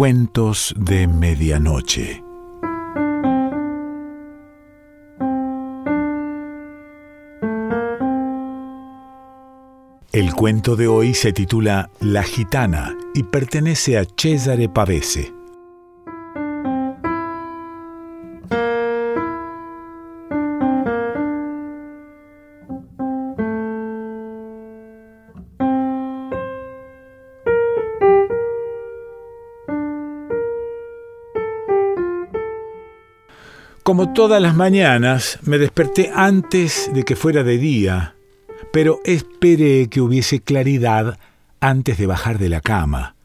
Cuentos 0.00 0.74
de 0.78 1.06
Medianoche. 1.06 2.24
El 10.10 10.32
cuento 10.34 10.76
de 10.76 10.88
hoy 10.88 11.12
se 11.12 11.34
titula 11.34 11.90
La 12.00 12.22
gitana 12.22 12.96
y 13.14 13.24
pertenece 13.24 13.98
a 13.98 14.06
Cesare 14.16 14.70
Pavese. 14.70 15.34
Como 33.90 34.12
todas 34.12 34.40
las 34.40 34.54
mañanas, 34.54 35.40
me 35.42 35.58
desperté 35.58 36.12
antes 36.14 36.88
de 36.94 37.02
que 37.02 37.16
fuera 37.16 37.42
de 37.42 37.58
día, 37.58 38.14
pero 38.72 39.00
esperé 39.04 39.88
que 39.88 40.00
hubiese 40.00 40.38
claridad 40.38 41.18
antes 41.58 41.98
de 41.98 42.06
bajar 42.06 42.38
de 42.38 42.48
la 42.50 42.60
cama. 42.60 43.16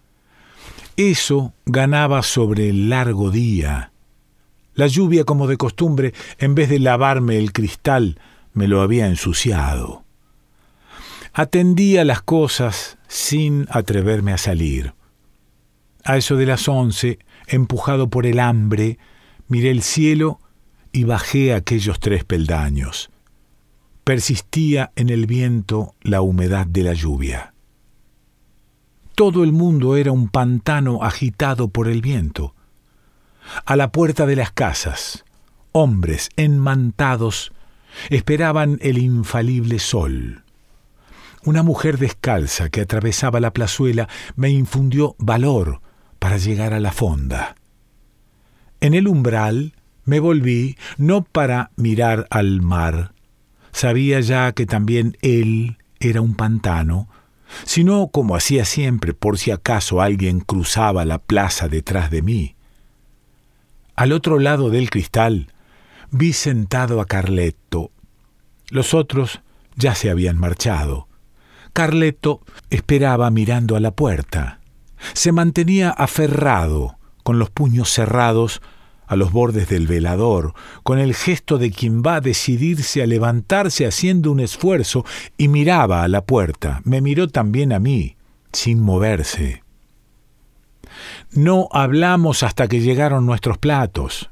Eso 0.98 1.54
ganaba 1.68 2.24
sobre 2.24 2.70
el 2.70 2.90
largo 2.90 3.30
día. 3.30 3.92
La 4.74 4.88
lluvia, 4.88 5.24
como 5.24 5.46
de 5.46 5.58
costumbre, 5.58 6.16
en 6.40 6.56
vez 6.56 6.70
de 6.70 6.80
lavarme 6.80 7.38
el 7.38 7.54
cristal, 7.54 8.20
me 8.54 8.68
lo 8.68 8.82
había 8.82 9.06
ensuciado. 9.06 10.04
Atendía 11.32 12.04
las 12.06 12.24
cosas 12.24 12.98
sin 13.08 13.68
atreverme 13.70 14.34
a 14.34 14.40
salir. 14.40 14.96
A 16.04 16.18
eso 16.18 16.36
de 16.38 16.48
las 16.48 16.68
once, 16.68 17.20
empujado 17.46 18.10
por 18.10 18.26
el 18.26 18.40
hambre, 18.40 18.98
miré 19.48 19.70
el 19.70 19.84
cielo 19.84 20.40
y 20.96 21.04
bajé 21.04 21.54
aquellos 21.54 22.00
tres 22.00 22.24
peldaños. 22.24 23.10
Persistía 24.06 24.94
en 24.96 25.10
el 25.10 25.26
viento 25.26 25.94
la 26.02 26.22
humedad 26.22 26.66
de 26.66 26.84
la 26.84 26.94
lluvia. 26.94 27.54
Todo 29.14 29.44
el 29.44 29.52
mundo 29.52 29.98
era 29.98 30.14
un 30.14 30.30
pantano 30.30 31.04
agitado 31.04 31.68
por 31.68 31.90
el 31.90 32.02
viento. 32.02 32.56
A 33.66 33.76
la 33.76 33.92
puerta 33.92 34.26
de 34.26 34.38
las 34.38 34.54
casas, 34.54 35.26
hombres 35.74 36.30
enmantados 36.38 37.52
esperaban 38.10 38.78
el 38.82 38.98
infalible 38.98 39.80
sol. 39.80 40.46
Una 41.44 41.62
mujer 41.62 41.98
descalza 41.98 42.70
que 42.70 42.80
atravesaba 42.80 43.42
la 43.42 43.52
plazuela 43.52 44.08
me 44.38 44.50
infundió 44.50 45.18
valor 45.20 45.82
para 46.20 46.38
llegar 46.38 46.74
a 46.74 46.80
la 46.80 46.94
fonda. 46.94 47.56
En 48.80 48.94
el 48.94 49.10
umbral 49.10 49.75
me 50.06 50.20
volví 50.20 50.78
no 50.98 51.24
para 51.24 51.72
mirar 51.76 52.28
al 52.30 52.62
mar, 52.62 53.14
sabía 53.72 54.22
ya 54.22 54.54
que 54.54 54.66
también 54.66 55.18
él 55.22 55.78
era 56.00 56.22
un 56.22 56.36
pantano, 56.36 57.10
sino 57.64 58.08
como 58.08 58.36
hacía 58.36 58.66
siempre 58.66 59.14
por 59.14 59.38
si 59.38 59.52
acaso 59.52 60.02
alguien 60.02 60.40
cruzaba 60.40 61.06
la 61.06 61.20
plaza 61.20 61.68
detrás 61.68 62.10
de 62.12 62.22
mí. 62.22 62.56
Al 63.96 64.12
otro 64.12 64.40
lado 64.40 64.70
del 64.70 64.90
cristal 64.90 65.52
vi 66.12 66.34
sentado 66.34 67.02
a 67.02 67.06
Carletto. 67.06 67.92
Los 68.70 68.94
otros 68.94 69.42
ya 69.76 69.96
se 69.96 70.10
habían 70.10 70.38
marchado. 70.38 71.08
Carletto 71.74 72.42
esperaba 72.70 73.30
mirando 73.32 73.76
a 73.76 73.80
la 73.80 73.92
puerta. 73.92 74.60
Se 75.14 75.32
mantenía 75.32 75.90
aferrado, 75.90 76.98
con 77.24 77.38
los 77.38 77.50
puños 77.50 77.90
cerrados, 77.90 78.62
a 79.08 79.16
los 79.16 79.32
bordes 79.32 79.70
del 79.70 79.88
velador, 79.88 80.54
con 80.84 81.00
el 81.00 81.14
gesto 81.14 81.58
de 81.58 81.72
quien 81.72 82.02
va 82.02 82.16
a 82.16 82.22
decidirse 82.22 83.02
a 83.02 83.08
levantarse 83.08 83.86
haciendo 83.86 84.32
un 84.32 84.40
esfuerzo, 84.40 85.06
y 85.38 85.48
miraba 85.48 86.04
a 86.04 86.08
la 86.08 86.26
puerta. 86.26 86.82
Me 86.84 87.02
miró 87.02 87.28
también 87.28 87.74
a 87.74 87.80
mí, 87.80 88.16
sin 88.52 88.80
moverse. 88.80 89.64
No 91.32 91.68
hablamos 91.72 92.44
hasta 92.44 92.68
que 92.68 92.80
llegaron 92.80 93.26
nuestros 93.26 93.58
platos. 93.58 94.30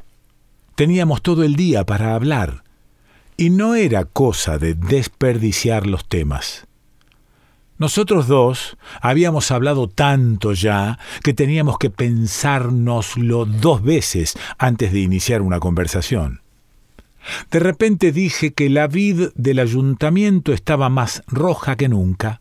Teníamos 0.76 1.22
todo 1.22 1.44
el 1.44 1.56
día 1.56 1.86
para 1.86 2.16
hablar, 2.16 2.64
y 3.38 3.50
no 3.50 3.76
era 3.76 4.06
cosa 4.06 4.58
de 4.58 4.74
desperdiciar 4.74 5.88
los 5.88 6.08
temas. 6.08 6.68
Nosotros 7.84 8.30
dos 8.30 8.78
habíamos 9.02 9.52
hablado 9.52 9.90
tanto 9.90 10.54
ya 10.54 11.00
que 11.22 11.34
teníamos 11.34 11.78
que 11.78 11.90
pensárnoslo 11.90 13.44
dos 13.44 13.84
veces 13.84 14.36
antes 14.58 14.94
de 14.94 15.02
iniciar 15.02 15.42
una 15.42 15.60
conversación. 15.60 16.44
De 17.52 17.60
repente 17.60 18.14
dije 18.14 18.54
que 18.54 18.70
la 18.70 18.88
vid 18.88 19.32
del 19.36 19.60
ayuntamiento 19.60 20.54
estaba 20.54 20.88
más 20.88 21.24
roja 21.28 21.76
que 21.76 21.90
nunca. 21.90 22.40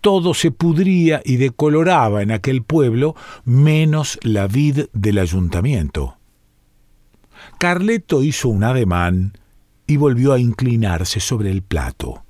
Todo 0.00 0.32
se 0.32 0.50
pudría 0.50 1.20
y 1.26 1.36
decoloraba 1.36 2.22
en 2.22 2.30
aquel 2.30 2.62
pueblo, 2.62 3.16
menos 3.44 4.18
la 4.22 4.46
vid 4.46 4.86
del 4.94 5.18
ayuntamiento. 5.18 6.16
Carleto 7.58 8.22
hizo 8.22 8.48
un 8.48 8.64
ademán 8.64 9.34
y 9.86 9.98
volvió 9.98 10.32
a 10.32 10.38
inclinarse 10.38 11.20
sobre 11.20 11.50
el 11.50 11.60
plato. 11.60 12.24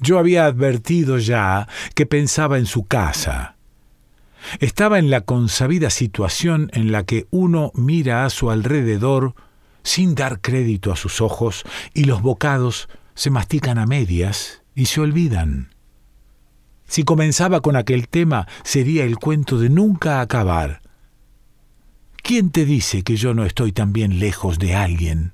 Yo 0.00 0.18
había 0.18 0.46
advertido 0.46 1.18
ya 1.18 1.68
que 1.94 2.06
pensaba 2.06 2.58
en 2.58 2.66
su 2.66 2.84
casa. 2.84 3.56
Estaba 4.60 4.98
en 4.98 5.10
la 5.10 5.22
consabida 5.22 5.90
situación 5.90 6.70
en 6.74 6.92
la 6.92 7.04
que 7.04 7.26
uno 7.30 7.72
mira 7.74 8.24
a 8.24 8.30
su 8.30 8.50
alrededor 8.50 9.34
sin 9.82 10.14
dar 10.14 10.40
crédito 10.40 10.92
a 10.92 10.96
sus 10.96 11.20
ojos 11.20 11.64
y 11.92 12.04
los 12.04 12.22
bocados 12.22 12.88
se 13.14 13.30
mastican 13.30 13.78
a 13.78 13.86
medias 13.86 14.62
y 14.74 14.86
se 14.86 15.00
olvidan. 15.00 15.74
Si 16.86 17.04
comenzaba 17.04 17.60
con 17.60 17.76
aquel 17.76 18.08
tema 18.08 18.46
sería 18.62 19.04
el 19.04 19.18
cuento 19.18 19.58
de 19.58 19.70
nunca 19.70 20.20
acabar. 20.20 20.82
¿Quién 22.22 22.50
te 22.50 22.64
dice 22.64 23.02
que 23.02 23.16
yo 23.16 23.34
no 23.34 23.44
estoy 23.44 23.72
también 23.72 24.18
lejos 24.18 24.58
de 24.58 24.74
alguien? 24.74 25.32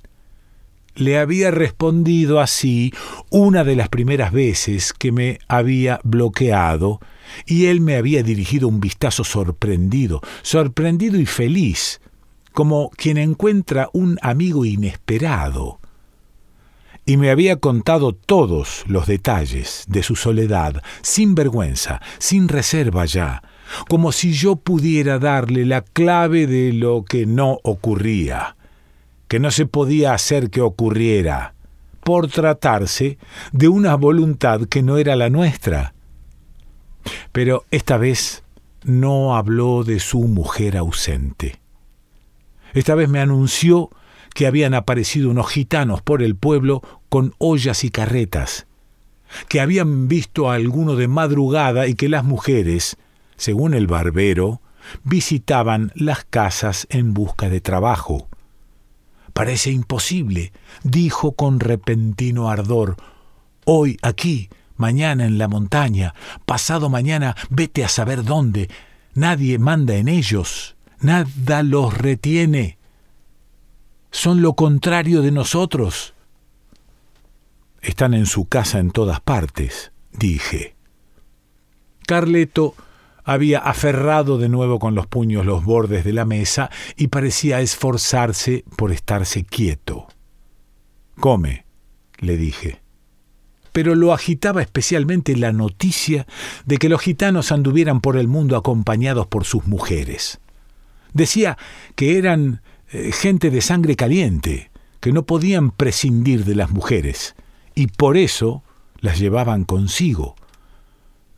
Le 0.95 1.17
había 1.17 1.51
respondido 1.51 2.39
así 2.39 2.93
una 3.29 3.63
de 3.63 3.75
las 3.75 3.89
primeras 3.89 4.31
veces 4.31 4.93
que 4.93 5.11
me 5.11 5.39
había 5.47 5.99
bloqueado, 6.03 6.99
y 7.45 7.67
él 7.67 7.81
me 7.81 7.95
había 7.95 8.23
dirigido 8.23 8.67
un 8.67 8.79
vistazo 8.79 9.23
sorprendido, 9.23 10.21
sorprendido 10.41 11.19
y 11.19 11.25
feliz, 11.25 12.01
como 12.53 12.89
quien 12.89 13.17
encuentra 13.17 13.89
un 13.93 14.17
amigo 14.21 14.65
inesperado. 14.65 15.79
Y 17.05 17.17
me 17.17 17.31
había 17.31 17.55
contado 17.55 18.13
todos 18.13 18.83
los 18.85 19.07
detalles 19.07 19.85
de 19.87 20.03
su 20.03 20.15
soledad, 20.15 20.83
sin 21.01 21.33
vergüenza, 21.33 22.01
sin 22.19 22.47
reserva 22.47 23.05
ya, 23.05 23.41
como 23.89 24.11
si 24.11 24.33
yo 24.33 24.57
pudiera 24.57 25.17
darle 25.17 25.65
la 25.65 25.81
clave 25.81 26.45
de 26.45 26.73
lo 26.73 27.03
que 27.03 27.25
no 27.25 27.57
ocurría 27.63 28.55
que 29.31 29.39
no 29.39 29.49
se 29.49 29.65
podía 29.65 30.13
hacer 30.13 30.49
que 30.49 30.59
ocurriera, 30.59 31.53
por 32.03 32.27
tratarse 32.27 33.17
de 33.53 33.69
una 33.69 33.95
voluntad 33.95 34.63
que 34.63 34.83
no 34.83 34.97
era 34.97 35.15
la 35.15 35.29
nuestra. 35.29 35.93
Pero 37.31 37.63
esta 37.71 37.95
vez 37.95 38.43
no 38.83 39.37
habló 39.37 39.85
de 39.85 40.01
su 40.01 40.19
mujer 40.19 40.75
ausente. 40.75 41.61
Esta 42.73 42.93
vez 42.93 43.07
me 43.07 43.21
anunció 43.21 43.89
que 44.35 44.47
habían 44.47 44.73
aparecido 44.73 45.29
unos 45.29 45.49
gitanos 45.49 46.01
por 46.01 46.21
el 46.21 46.35
pueblo 46.35 46.81
con 47.07 47.33
ollas 47.37 47.85
y 47.85 47.89
carretas, 47.89 48.67
que 49.47 49.61
habían 49.61 50.09
visto 50.09 50.51
a 50.51 50.55
alguno 50.55 50.97
de 50.97 51.07
madrugada 51.07 51.87
y 51.87 51.95
que 51.95 52.09
las 52.09 52.25
mujeres, 52.25 52.97
según 53.37 53.75
el 53.75 53.87
barbero, 53.87 54.59
visitaban 55.05 55.93
las 55.95 56.25
casas 56.25 56.85
en 56.89 57.13
busca 57.13 57.47
de 57.47 57.61
trabajo. 57.61 58.27
Parece 59.33 59.71
imposible, 59.71 60.51
dijo 60.83 61.33
con 61.33 61.59
repentino 61.59 62.49
ardor. 62.49 62.97
Hoy 63.65 63.97
aquí, 64.01 64.49
mañana 64.75 65.25
en 65.25 65.37
la 65.37 65.47
montaña, 65.47 66.13
pasado 66.45 66.89
mañana 66.89 67.35
vete 67.49 67.85
a 67.85 67.89
saber 67.89 68.23
dónde. 68.23 68.69
Nadie 69.13 69.57
manda 69.59 69.95
en 69.95 70.07
ellos, 70.07 70.75
nada 70.99 71.63
los 71.63 71.97
retiene. 71.97 72.77
Son 74.11 74.41
lo 74.41 74.53
contrario 74.53 75.21
de 75.21 75.31
nosotros. 75.31 76.13
Están 77.81 78.13
en 78.13 78.25
su 78.25 78.45
casa 78.45 78.79
en 78.79 78.91
todas 78.91 79.21
partes, 79.21 79.91
dije. 80.11 80.75
Carleto 82.05 82.75
había 83.33 83.59
aferrado 83.59 84.37
de 84.37 84.49
nuevo 84.49 84.79
con 84.79 84.95
los 84.95 85.07
puños 85.07 85.45
los 85.45 85.63
bordes 85.63 86.03
de 86.03 86.13
la 86.13 86.25
mesa 86.25 86.69
y 86.95 87.07
parecía 87.07 87.61
esforzarse 87.61 88.63
por 88.75 88.91
estarse 88.91 89.43
quieto. 89.43 90.07
Come, 91.19 91.65
le 92.19 92.37
dije. 92.37 92.81
pero 93.73 93.95
lo 93.95 94.13
agitaba 94.13 94.61
especialmente 94.61 95.35
la 95.35 95.53
noticia 95.53 96.27
de 96.65 96.77
que 96.77 96.89
los 96.89 97.01
gitanos 97.01 97.51
anduvieran 97.51 98.01
por 98.01 98.17
el 98.17 98.27
mundo 98.27 98.57
acompañados 98.57 99.27
por 99.27 99.45
sus 99.45 99.65
mujeres. 99.65 100.41
Decía 101.13 101.57
que 101.95 102.17
eran 102.17 102.61
eh, 102.91 103.11
gente 103.13 103.49
de 103.49 103.61
sangre 103.61 103.95
caliente, 103.95 104.71
que 104.99 105.13
no 105.13 105.23
podían 105.23 105.71
prescindir 105.71 106.43
de 106.43 106.55
las 106.55 106.71
mujeres, 106.71 107.35
y 107.73 107.87
por 107.87 108.17
eso 108.17 108.63
las 108.99 109.19
llevaban 109.19 109.63
consigo. 109.63 110.35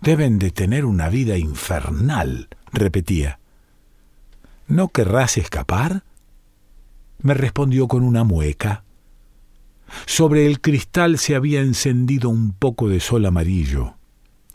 Deben 0.03 0.38
de 0.38 0.51
tener 0.51 0.83
una 0.83 1.07
vida 1.07 1.38
infernal, 1.38 2.50
repetía. 2.73 3.39
¿No 4.67 4.89
querrás 4.89 5.38
escapar? 5.38 6.03
Me 7.21 7.33
respondió 7.33 7.88
con 7.88 8.03
una 8.03 8.25
mueca. 8.25 8.83
Sobre 10.05 10.45
el 10.45 10.59
cristal 10.59 11.17
se 11.19 11.35
había 11.35 11.61
encendido 11.61 12.27
un 12.27 12.51
poco 12.51 12.89
de 12.89 13.00
sol 13.00 13.25
amarillo, 13.25 13.94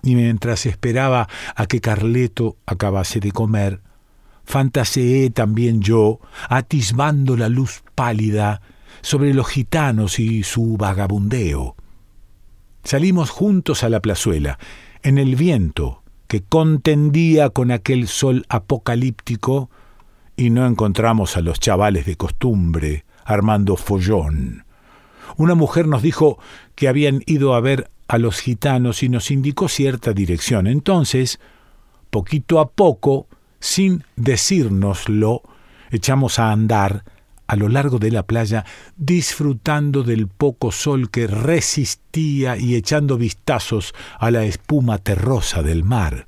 y 0.02 0.16
mientras 0.16 0.66
esperaba 0.66 1.30
a 1.56 1.64
que 1.64 1.80
Carleto 1.80 2.58
acabase 2.66 3.18
de 3.18 3.32
comer, 3.32 3.80
fantaseé 4.44 5.30
también 5.30 5.80
yo, 5.80 6.20
atisbando 6.50 7.38
la 7.38 7.48
luz 7.48 7.82
pálida 7.94 8.60
sobre 9.00 9.32
los 9.32 9.48
gitanos 9.48 10.18
y 10.18 10.42
su 10.42 10.76
vagabundeo. 10.76 11.74
Salimos 12.84 13.30
juntos 13.30 13.82
a 13.82 13.88
la 13.88 14.00
plazuela, 14.00 14.58
en 15.02 15.18
el 15.18 15.36
viento 15.36 16.02
que 16.26 16.42
contendía 16.42 17.50
con 17.50 17.70
aquel 17.70 18.06
sol 18.06 18.44
apocalíptico, 18.48 19.70
y 20.36 20.50
no 20.50 20.66
encontramos 20.66 21.36
a 21.36 21.40
los 21.40 21.58
chavales 21.58 22.06
de 22.06 22.16
costumbre 22.16 23.04
armando 23.24 23.76
follón. 23.76 24.64
Una 25.36 25.54
mujer 25.54 25.88
nos 25.88 26.02
dijo 26.02 26.38
que 26.74 26.88
habían 26.88 27.22
ido 27.26 27.54
a 27.54 27.60
ver 27.60 27.90
a 28.06 28.18
los 28.18 28.40
gitanos 28.40 29.02
y 29.02 29.08
nos 29.08 29.30
indicó 29.30 29.68
cierta 29.68 30.12
dirección. 30.12 30.66
Entonces, 30.66 31.40
poquito 32.10 32.60
a 32.60 32.70
poco, 32.70 33.26
sin 33.58 34.04
decírnoslo, 34.16 35.42
echamos 35.90 36.38
a 36.38 36.52
andar 36.52 37.04
a 37.48 37.56
lo 37.56 37.68
largo 37.68 37.98
de 37.98 38.10
la 38.10 38.24
playa, 38.24 38.64
disfrutando 38.96 40.02
del 40.02 40.28
poco 40.28 40.70
sol 40.70 41.10
que 41.10 41.26
resistía 41.26 42.58
y 42.58 42.76
echando 42.76 43.16
vistazos 43.16 43.94
a 44.18 44.30
la 44.30 44.44
espuma 44.44 44.98
terrosa 44.98 45.62
del 45.62 45.82
mar. 45.82 46.26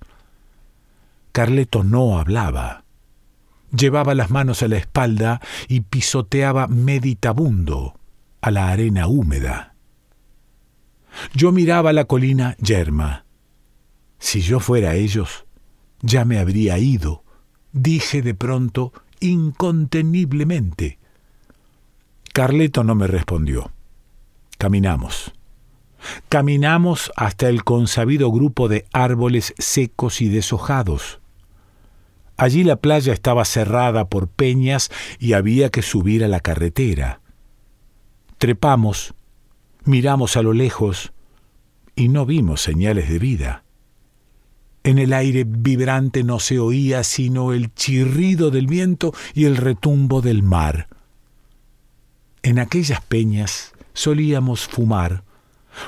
Carleto 1.32 1.84
no 1.84 2.18
hablaba. 2.18 2.84
Llevaba 3.70 4.14
las 4.14 4.30
manos 4.30 4.62
a 4.62 4.68
la 4.68 4.78
espalda 4.78 5.40
y 5.68 5.82
pisoteaba 5.82 6.66
meditabundo 6.66 8.00
a 8.40 8.50
la 8.50 8.70
arena 8.70 9.06
húmeda. 9.06 9.74
Yo 11.34 11.52
miraba 11.52 11.92
la 11.92 12.06
colina 12.06 12.56
yerma. 12.58 13.26
Si 14.18 14.40
yo 14.40 14.58
fuera 14.58 14.94
ellos, 14.94 15.44
ya 16.00 16.24
me 16.24 16.38
habría 16.38 16.78
ido, 16.78 17.24
dije 17.72 18.22
de 18.22 18.34
pronto 18.34 18.94
inconteniblemente. 19.20 20.99
Carleto 22.32 22.84
no 22.84 22.94
me 22.94 23.06
respondió. 23.06 23.72
Caminamos. 24.56 25.32
Caminamos 26.28 27.10
hasta 27.16 27.48
el 27.48 27.64
consabido 27.64 28.30
grupo 28.30 28.68
de 28.68 28.86
árboles 28.92 29.52
secos 29.58 30.20
y 30.20 30.28
deshojados. 30.28 31.20
Allí 32.36 32.64
la 32.64 32.76
playa 32.76 33.12
estaba 33.12 33.44
cerrada 33.44 34.08
por 34.08 34.28
peñas 34.28 34.90
y 35.18 35.34
había 35.34 35.70
que 35.70 35.82
subir 35.82 36.24
a 36.24 36.28
la 36.28 36.40
carretera. 36.40 37.20
Trepamos, 38.38 39.12
miramos 39.84 40.36
a 40.36 40.42
lo 40.42 40.52
lejos 40.52 41.12
y 41.96 42.08
no 42.08 42.24
vimos 42.24 42.62
señales 42.62 43.10
de 43.10 43.18
vida. 43.18 43.64
En 44.84 44.98
el 44.98 45.12
aire 45.12 45.44
vibrante 45.46 46.24
no 46.24 46.38
se 46.38 46.58
oía 46.58 47.04
sino 47.04 47.52
el 47.52 47.74
chirrido 47.74 48.50
del 48.50 48.66
viento 48.66 49.12
y 49.34 49.44
el 49.44 49.56
retumbo 49.56 50.22
del 50.22 50.42
mar. 50.42 50.88
En 52.42 52.58
aquellas 52.58 53.00
peñas 53.02 53.72
solíamos 53.92 54.66
fumar, 54.66 55.24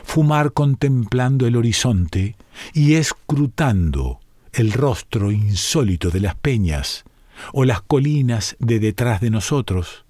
fumar 0.05 0.53
contemplando 0.53 1.47
el 1.47 1.57
horizonte 1.57 2.37
y 2.75 2.95
escrutando 2.95 4.21
el 4.53 4.73
rostro 4.73 5.33
insólito 5.33 6.11
de 6.11 6.21
las 6.21 6.35
peñas 6.35 7.05
o 7.53 7.65
las 7.65 7.81
colinas 7.81 8.57
de 8.59 8.79
detrás 8.81 9.21
de 9.21 9.31
nosotros. 9.31 10.05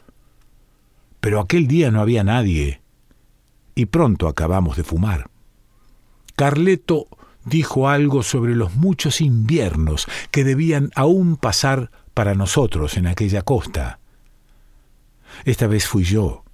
Pero 1.20 1.40
aquel 1.40 1.68
día 1.68 1.90
no 1.92 2.00
había 2.00 2.24
nadie 2.24 2.80
y 3.76 3.86
pronto 3.86 4.26
acabamos 4.26 4.76
de 4.76 4.82
fumar. 4.82 5.30
Carleto 6.34 7.06
dijo 7.44 7.88
algo 7.88 8.24
sobre 8.24 8.56
los 8.56 8.74
muchos 8.74 9.20
inviernos 9.20 10.08
que 10.32 10.42
debían 10.42 10.90
aún 10.96 11.36
pasar 11.36 11.90
para 12.14 12.34
nosotros 12.34 12.96
en 12.96 13.06
aquella 13.06 13.42
costa. 13.42 14.00
Esta 15.44 15.66
vez 15.66 15.86
fui 15.86 16.04
yo 16.04 16.44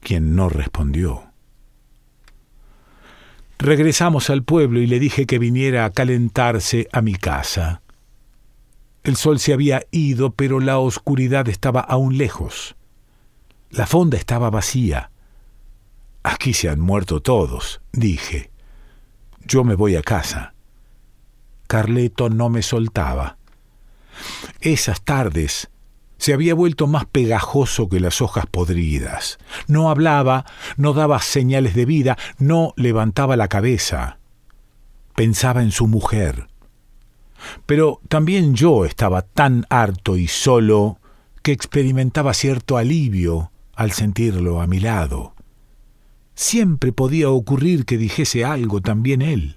quien 0.00 0.34
no 0.34 0.48
respondió. 0.48 1.30
Regresamos 3.58 4.30
al 4.30 4.42
pueblo 4.42 4.80
y 4.80 4.86
le 4.86 4.98
dije 4.98 5.26
que 5.26 5.38
viniera 5.38 5.84
a 5.84 5.90
calentarse 5.90 6.88
a 6.92 7.02
mi 7.02 7.14
casa. 7.14 7.82
El 9.02 9.16
sol 9.16 9.38
se 9.38 9.52
había 9.52 9.82
ido, 9.90 10.30
pero 10.30 10.60
la 10.60 10.78
oscuridad 10.78 11.48
estaba 11.48 11.80
aún 11.80 12.16
lejos. 12.16 12.76
La 13.70 13.86
fonda 13.86 14.16
estaba 14.16 14.48
vacía. 14.48 15.10
Aquí 16.22 16.54
se 16.54 16.70
han 16.70 16.80
muerto 16.80 17.20
todos, 17.20 17.82
dije. 17.92 18.50
Yo 19.44 19.64
me 19.64 19.74
voy 19.74 19.96
a 19.96 20.02
casa. 20.02 20.54
Carleto 21.66 22.30
no 22.30 22.48
me 22.48 22.62
soltaba. 22.62 23.36
Esas 24.60 25.02
tardes 25.02 25.70
se 26.20 26.34
había 26.34 26.54
vuelto 26.54 26.86
más 26.86 27.06
pegajoso 27.06 27.88
que 27.88 27.98
las 27.98 28.20
hojas 28.20 28.44
podridas. 28.44 29.38
No 29.66 29.88
hablaba, 29.88 30.44
no 30.76 30.92
daba 30.92 31.18
señales 31.20 31.74
de 31.74 31.86
vida, 31.86 32.18
no 32.38 32.74
levantaba 32.76 33.38
la 33.38 33.48
cabeza. 33.48 34.18
Pensaba 35.14 35.62
en 35.62 35.72
su 35.72 35.86
mujer. 35.86 36.48
Pero 37.64 38.02
también 38.08 38.54
yo 38.54 38.84
estaba 38.84 39.22
tan 39.22 39.64
harto 39.70 40.18
y 40.18 40.28
solo 40.28 40.98
que 41.42 41.52
experimentaba 41.52 42.34
cierto 42.34 42.76
alivio 42.76 43.50
al 43.74 43.92
sentirlo 43.92 44.60
a 44.60 44.66
mi 44.66 44.78
lado. 44.78 45.34
Siempre 46.34 46.92
podía 46.92 47.30
ocurrir 47.30 47.86
que 47.86 47.96
dijese 47.96 48.44
algo 48.44 48.82
también 48.82 49.22
él. 49.22 49.56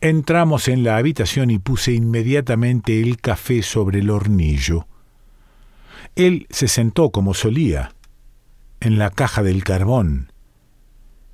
Entramos 0.00 0.68
en 0.68 0.84
la 0.84 0.96
habitación 0.96 1.50
y 1.50 1.58
puse 1.58 1.92
inmediatamente 1.92 3.00
el 3.00 3.20
café 3.20 3.62
sobre 3.62 4.00
el 4.00 4.10
hornillo. 4.10 4.86
Él 6.14 6.46
se 6.50 6.68
sentó 6.68 7.10
como 7.10 7.34
solía, 7.34 7.92
en 8.80 8.98
la 8.98 9.10
caja 9.10 9.42
del 9.42 9.64
carbón, 9.64 10.32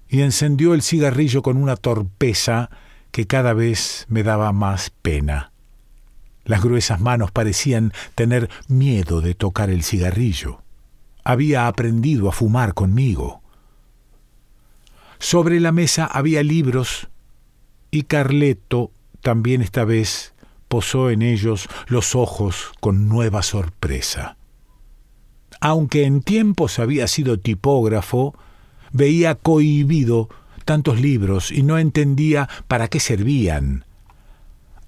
y 0.08 0.20
encendió 0.20 0.74
el 0.74 0.82
cigarrillo 0.82 1.42
con 1.42 1.56
una 1.56 1.76
torpeza 1.76 2.70
que 3.10 3.26
cada 3.26 3.52
vez 3.52 4.06
me 4.08 4.22
daba 4.22 4.52
más 4.52 4.90
pena. 4.90 5.52
Las 6.44 6.62
gruesas 6.62 7.00
manos 7.00 7.30
parecían 7.30 7.92
tener 8.14 8.48
miedo 8.68 9.20
de 9.20 9.34
tocar 9.34 9.70
el 9.70 9.82
cigarrillo 9.82 10.62
había 11.24 11.68
aprendido 11.68 12.28
a 12.28 12.32
fumar 12.32 12.74
conmigo. 12.74 13.42
Sobre 15.18 15.60
la 15.60 15.72
mesa 15.72 16.06
había 16.06 16.42
libros 16.42 17.08
y 17.92 18.04
Carleto 18.04 18.90
también 19.20 19.62
esta 19.62 19.84
vez 19.84 20.34
posó 20.66 21.10
en 21.10 21.20
ellos 21.20 21.68
los 21.86 22.16
ojos 22.16 22.72
con 22.80 23.08
nueva 23.08 23.42
sorpresa. 23.42 24.36
Aunque 25.60 26.04
en 26.04 26.22
tiempos 26.22 26.78
había 26.78 27.06
sido 27.06 27.38
tipógrafo, 27.38 28.34
veía 28.92 29.34
cohibido 29.34 30.30
tantos 30.64 31.00
libros 31.00 31.52
y 31.52 31.62
no 31.62 31.78
entendía 31.78 32.48
para 32.66 32.88
qué 32.88 32.98
servían. 32.98 33.84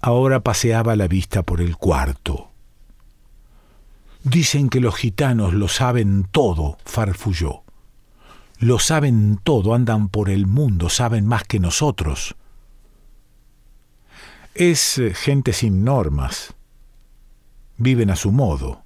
Ahora 0.00 0.40
paseaba 0.40 0.96
la 0.96 1.06
vista 1.06 1.42
por 1.42 1.60
el 1.60 1.76
cuarto. 1.76 2.50
Dicen 4.22 4.70
que 4.70 4.80
los 4.80 4.94
gitanos 4.96 5.52
lo 5.52 5.68
saben 5.68 6.26
todo, 6.30 6.78
farfulló. 6.86 7.64
Lo 8.58 8.78
saben 8.78 9.38
todo, 9.42 9.74
andan 9.74 10.08
por 10.08 10.30
el 10.30 10.46
mundo, 10.46 10.88
saben 10.88 11.26
más 11.26 11.44
que 11.44 11.60
nosotros. 11.60 12.34
Es 14.54 14.98
eh, 14.98 15.14
gente 15.14 15.52
sin 15.52 15.84
normas. 15.84 16.54
Viven 17.76 18.10
a 18.10 18.16
su 18.16 18.30
modo. 18.30 18.84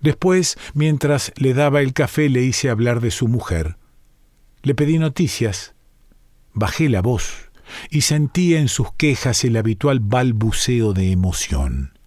Después, 0.00 0.56
mientras 0.72 1.32
le 1.36 1.52
daba 1.52 1.82
el 1.82 1.92
café, 1.92 2.30
le 2.30 2.42
hice 2.42 2.70
hablar 2.70 3.00
de 3.00 3.10
su 3.10 3.28
mujer. 3.28 3.76
Le 4.62 4.74
pedí 4.74 4.98
noticias. 4.98 5.74
Bajé 6.54 6.88
la 6.88 7.02
voz 7.02 7.50
y 7.90 8.00
sentí 8.00 8.54
en 8.54 8.68
sus 8.68 8.92
quejas 8.94 9.44
el 9.44 9.56
habitual 9.56 10.00
balbuceo 10.00 10.94
de 10.94 11.12
emoción. 11.12 11.97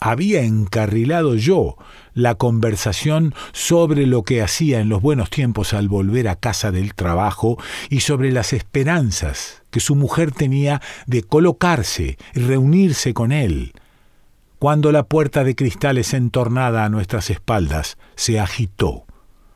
Había 0.00 0.42
encarrilado 0.42 1.34
yo 1.34 1.76
la 2.12 2.34
conversación 2.34 3.34
sobre 3.52 4.06
lo 4.06 4.22
que 4.22 4.42
hacía 4.42 4.80
en 4.80 4.88
los 4.88 5.00
buenos 5.00 5.30
tiempos 5.30 5.72
al 5.72 5.88
volver 5.88 6.28
a 6.28 6.36
casa 6.36 6.70
del 6.70 6.94
trabajo 6.94 7.58
y 7.90 8.00
sobre 8.00 8.32
las 8.32 8.52
esperanzas 8.52 9.62
que 9.70 9.80
su 9.80 9.94
mujer 9.94 10.30
tenía 10.30 10.80
de 11.06 11.22
colocarse 11.22 12.18
y 12.34 12.40
reunirse 12.40 13.14
con 13.14 13.32
él, 13.32 13.72
cuando 14.58 14.92
la 14.92 15.04
puerta 15.04 15.44
de 15.44 15.54
cristales 15.54 16.14
entornada 16.14 16.84
a 16.84 16.88
nuestras 16.88 17.30
espaldas 17.30 17.98
se 18.14 18.38
agitó, 18.38 19.04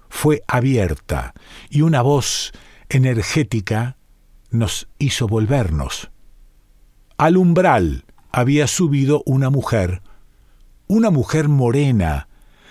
fue 0.09 0.43
abierta 0.49 1.35
y 1.71 1.83
una 1.83 2.03
voz 2.03 2.53
energética 2.89 3.97
nos 4.51 4.89
hizo 4.99 5.27
volvernos. 5.29 6.11
Al 7.17 7.37
umbral 7.37 8.05
había 8.31 8.67
subido 8.67 9.23
una 9.27 9.51
mujer 9.51 10.03
una 10.89 11.11
mujer 11.11 11.49
morena, 11.49 12.29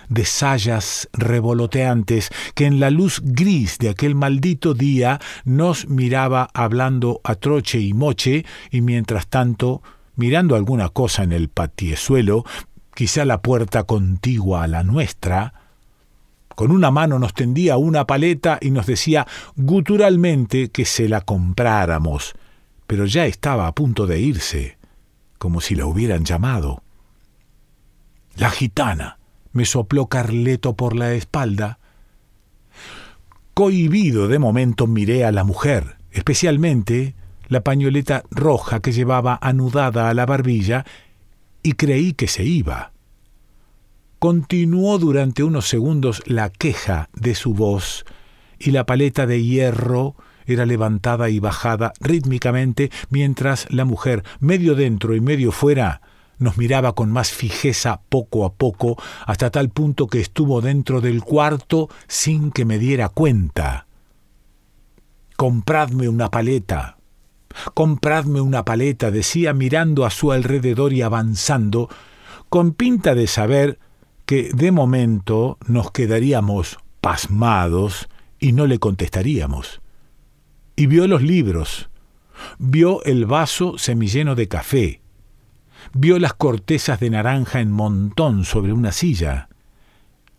de 0.09 0.25
sayas 0.25 1.09
revoloteantes, 1.13 2.29
que 2.55 2.65
en 2.65 2.79
la 2.79 2.89
luz 2.89 3.21
gris 3.23 3.77
de 3.77 3.89
aquel 3.89 4.15
maldito 4.15 4.73
día 4.73 5.19
nos 5.45 5.87
miraba 5.87 6.49
hablando 6.53 7.21
a 7.23 7.35
troche 7.35 7.79
y 7.79 7.93
moche, 7.93 8.45
y 8.71 8.81
mientras 8.81 9.27
tanto, 9.27 9.81
mirando 10.15 10.55
alguna 10.55 10.89
cosa 10.89 11.23
en 11.23 11.31
el 11.31 11.49
patiezuelo, 11.49 12.43
quizá 12.93 13.25
la 13.25 13.41
puerta 13.41 13.83
contigua 13.83 14.63
a 14.63 14.67
la 14.67 14.83
nuestra, 14.83 15.53
con 16.55 16.71
una 16.71 16.89
mano 16.89 17.19
nos 17.19 17.35
tendía 17.35 17.77
una 17.77 18.07
paleta 18.07 18.57
y 18.59 18.71
nos 18.71 18.87
decía 18.87 19.27
guturalmente 19.55 20.69
que 20.69 20.85
se 20.85 21.07
la 21.07 21.21
compráramos, 21.21 22.33
pero 22.87 23.05
ya 23.05 23.27
estaba 23.27 23.67
a 23.67 23.75
punto 23.75 24.07
de 24.07 24.19
irse, 24.19 24.79
como 25.37 25.61
si 25.61 25.75
la 25.75 25.85
hubieran 25.85 26.25
llamado. 26.25 26.81
La 28.37 28.51
gitana, 28.51 29.17
me 29.51 29.65
sopló 29.65 30.05
Carleto 30.05 30.75
por 30.75 30.95
la 30.95 31.13
espalda. 31.13 31.79
Cohibido 33.55 34.27
de 34.27 34.37
momento 34.37 34.85
miré 34.85 35.25
a 35.25 35.31
la 35.31 35.43
mujer, 35.43 35.97
especialmente 36.11 37.15
la 37.47 37.61
pañoleta 37.61 38.21
roja 38.29 38.79
que 38.79 38.91
llevaba 38.91 39.39
anudada 39.41 40.07
a 40.07 40.13
la 40.13 40.27
barbilla, 40.27 40.85
y 41.63 41.73
creí 41.73 42.13
que 42.13 42.27
se 42.27 42.43
iba. 42.43 42.91
Continuó 44.19 44.99
durante 44.99 45.43
unos 45.43 45.67
segundos 45.67 46.21
la 46.27 46.51
queja 46.51 47.09
de 47.13 47.33
su 47.33 47.55
voz, 47.55 48.05
y 48.59 48.69
la 48.69 48.85
paleta 48.85 49.25
de 49.25 49.43
hierro 49.43 50.15
era 50.45 50.67
levantada 50.67 51.31
y 51.31 51.39
bajada 51.39 51.91
rítmicamente 51.99 52.91
mientras 53.09 53.65
la 53.71 53.83
mujer, 53.83 54.23
medio 54.39 54.75
dentro 54.75 55.15
y 55.15 55.21
medio 55.21 55.51
fuera, 55.51 56.01
nos 56.39 56.57
miraba 56.57 56.93
con 56.93 57.11
más 57.11 57.31
fijeza 57.31 58.01
poco 58.09 58.45
a 58.45 58.53
poco, 58.53 58.97
hasta 59.25 59.49
tal 59.49 59.69
punto 59.69 60.07
que 60.07 60.19
estuvo 60.19 60.61
dentro 60.61 61.01
del 61.01 61.23
cuarto 61.23 61.89
sin 62.07 62.51
que 62.51 62.65
me 62.65 62.79
diera 62.79 63.09
cuenta. 63.09 63.87
Compradme 65.35 66.09
una 66.09 66.29
paleta. 66.29 66.97
Compradme 67.73 68.41
una 68.41 68.65
paleta, 68.65 69.09
decía 69.11 69.53
mirando 69.53 70.05
a 70.05 70.09
su 70.09 70.31
alrededor 70.31 70.93
y 70.93 71.01
avanzando, 71.01 71.89
con 72.49 72.73
pinta 72.73 73.15
de 73.15 73.27
saber 73.27 73.79
que 74.25 74.51
de 74.53 74.71
momento 74.71 75.57
nos 75.65 75.91
quedaríamos 75.91 76.77
pasmados 77.01 78.09
y 78.39 78.51
no 78.51 78.67
le 78.67 78.79
contestaríamos. 78.79 79.81
Y 80.75 80.85
vio 80.85 81.07
los 81.07 81.23
libros, 81.23 81.89
vio 82.59 83.03
el 83.03 83.25
vaso 83.25 83.77
semilleno 83.77 84.35
de 84.35 84.47
café, 84.47 85.01
Vio 85.93 86.19
las 86.19 86.33
cortezas 86.33 86.99
de 86.99 87.09
naranja 87.09 87.61
en 87.61 87.71
montón 87.71 88.45
sobre 88.45 88.73
una 88.73 88.91
silla. 88.91 89.49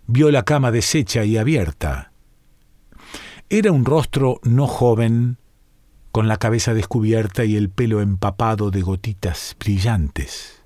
Vio 0.06 0.30
la 0.30 0.44
cama 0.44 0.70
deshecha 0.70 1.24
y 1.24 1.36
abierta. 1.36 2.12
Era 3.50 3.72
un 3.72 3.84
rostro 3.84 4.40
no 4.42 4.66
joven, 4.66 5.38
con 6.12 6.28
la 6.28 6.36
cabeza 6.36 6.74
descubierta 6.74 7.44
y 7.44 7.56
el 7.56 7.70
pelo 7.70 8.00
empapado 8.00 8.70
de 8.70 8.82
gotitas 8.82 9.56
brillantes. 9.58 10.62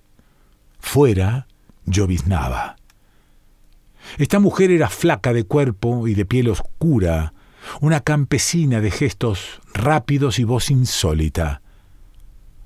Fuera 0.79 1.47
lloviznaba. 1.87 2.77
Esta 4.19 4.41
mujer 4.41 4.71
era 4.71 4.89
flaca 4.89 5.33
de 5.33 5.45
cuerpo 5.45 6.09
y 6.09 6.15
de 6.15 6.25
piel 6.25 6.49
oscura, 6.49 7.35
una 7.81 8.01
campesina 8.01 8.81
de 8.81 8.91
gestos 8.91 9.61
rápidos 9.73 10.39
y 10.39 10.45
voz 10.45 10.71
insólita. 10.71 11.63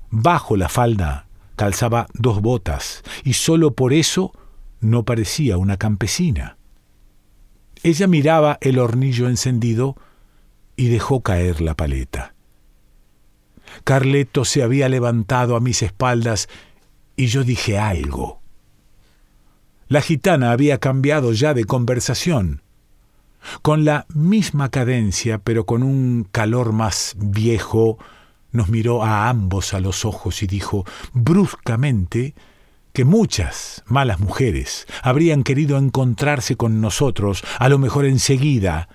Bajo 0.09 0.57
la 0.57 0.69
falda 0.69 1.26
calzaba 1.57 2.07
dos 2.13 2.39
botas 2.41 3.03
y 3.25 3.33
sólo 3.33 3.73
por 3.73 3.91
eso 3.91 4.31
no 4.79 5.03
parecía 5.03 5.57
una 5.57 5.75
campesina. 5.75 6.57
Ella 7.83 8.07
miraba 8.07 8.57
el 8.61 8.79
hornillo 8.79 9.27
encendido 9.27 9.97
y 10.77 10.87
dejó 10.87 11.21
caer 11.21 11.59
la 11.59 11.75
paleta. 11.75 12.35
Carleto 13.83 14.45
se 14.45 14.63
había 14.63 14.87
levantado 14.87 15.55
a 15.55 15.59
mis 15.59 15.81
espaldas 15.81 16.47
y 17.15 17.25
yo 17.25 17.43
dije 17.43 17.77
algo. 17.77 18.41
La 19.87 20.01
gitana 20.01 20.51
había 20.51 20.77
cambiado 20.77 21.33
ya 21.33 21.53
de 21.53 21.65
conversación. 21.65 22.61
Con 23.61 23.85
la 23.85 24.05
misma 24.13 24.69
cadencia, 24.69 25.39
pero 25.39 25.65
con 25.65 25.81
un 25.81 26.27
calor 26.31 26.73
más 26.73 27.15
viejo, 27.17 27.97
nos 28.51 28.69
miró 28.69 29.03
a 29.03 29.29
ambos 29.29 29.73
a 29.73 29.79
los 29.79 30.05
ojos 30.05 30.41
y 30.43 30.47
dijo 30.47 30.85
bruscamente 31.13 32.35
que 32.93 33.05
muchas 33.05 33.83
malas 33.85 34.19
mujeres 34.19 34.87
habrían 35.03 35.43
querido 35.43 35.77
encontrarse 35.77 36.55
con 36.55 36.81
nosotros, 36.81 37.43
a 37.59 37.69
lo 37.69 37.77
mejor 37.77 38.05
enseguida, 38.05 38.89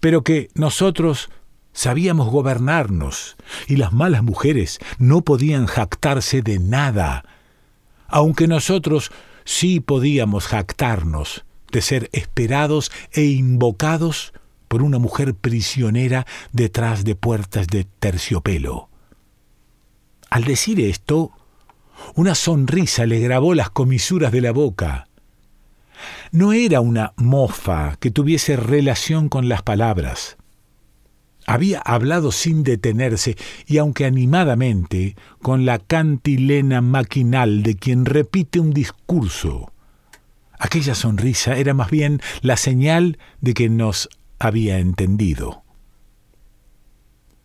pero 0.00 0.22
que 0.22 0.48
nosotros 0.54 1.30
sabíamos 1.72 2.30
gobernarnos 2.30 3.36
y 3.66 3.76
las 3.76 3.92
malas 3.92 4.22
mujeres 4.22 4.78
no 4.98 5.22
podían 5.22 5.66
jactarse 5.66 6.40
de 6.40 6.58
nada, 6.58 7.24
aunque 8.06 8.46
nosotros 8.46 9.12
sí 9.44 9.80
podíamos 9.80 10.46
jactarnos 10.46 11.44
de 11.70 11.82
ser 11.82 12.08
esperados 12.12 12.92
e 13.12 13.24
invocados 13.24 14.32
por 14.74 14.82
una 14.82 14.98
mujer 14.98 15.36
prisionera 15.36 16.26
detrás 16.50 17.04
de 17.04 17.14
puertas 17.14 17.68
de 17.68 17.84
terciopelo. 17.84 18.88
Al 20.30 20.42
decir 20.42 20.80
esto, 20.80 21.30
una 22.16 22.34
sonrisa 22.34 23.06
le 23.06 23.20
grabó 23.20 23.54
las 23.54 23.70
comisuras 23.70 24.32
de 24.32 24.40
la 24.40 24.50
boca. 24.50 25.06
No 26.32 26.52
era 26.52 26.80
una 26.80 27.12
mofa 27.14 27.94
que 28.00 28.10
tuviese 28.10 28.56
relación 28.56 29.28
con 29.28 29.48
las 29.48 29.62
palabras. 29.62 30.38
Había 31.46 31.78
hablado 31.78 32.32
sin 32.32 32.64
detenerse 32.64 33.36
y 33.68 33.78
aunque 33.78 34.06
animadamente, 34.06 35.14
con 35.40 35.64
la 35.64 35.78
cantilena 35.78 36.80
maquinal 36.80 37.62
de 37.62 37.76
quien 37.76 38.06
repite 38.06 38.58
un 38.58 38.72
discurso. 38.72 39.72
Aquella 40.58 40.96
sonrisa 40.96 41.56
era 41.58 41.74
más 41.74 41.92
bien 41.92 42.20
la 42.40 42.56
señal 42.56 43.18
de 43.40 43.54
que 43.54 43.68
nos 43.68 44.08
había 44.38 44.78
entendido. 44.78 45.62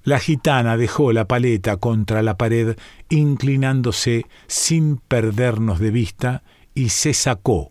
La 0.04 0.20
gitana 0.20 0.78
dejó 0.78 1.12
la 1.12 1.26
paleta 1.28 1.78
contra 1.78 2.24
la 2.24 2.38
pared, 2.38 2.78
inclinándose 3.10 4.26
sin 4.48 4.98
perdernos 4.98 5.80
de 5.80 5.92
vista, 5.92 6.44
y 6.74 6.90
se 6.90 7.14
sacó, 7.14 7.70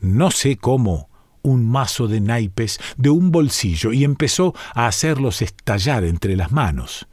no 0.00 0.30
sé 0.30 0.56
cómo, 0.56 1.08
un 1.42 1.66
mazo 1.66 2.08
de 2.08 2.20
naipes 2.20 2.80
de 2.96 3.10
un 3.10 3.30
bolsillo 3.30 3.92
y 3.92 4.04
empezó 4.04 4.54
a 4.74 4.86
hacerlos 4.86 5.42
estallar 5.42 6.04
entre 6.04 6.36
las 6.36 6.52
manos. 6.52 7.06